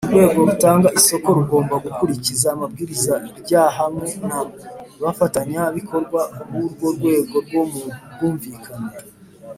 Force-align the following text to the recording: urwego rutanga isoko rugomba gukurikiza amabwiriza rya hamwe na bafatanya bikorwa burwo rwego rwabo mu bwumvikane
urwego 0.09 0.37
rutanga 0.49 0.87
isoko 0.99 1.27
rugomba 1.37 1.75
gukurikiza 1.85 2.47
amabwiriza 2.55 3.13
rya 3.39 3.63
hamwe 3.77 4.09
na 4.27 4.39
bafatanya 5.03 5.61
bikorwa 5.75 6.21
burwo 6.51 6.87
rwego 6.97 7.35
rwabo 7.45 7.79
mu 7.89 7.93
bwumvikane 8.13 8.91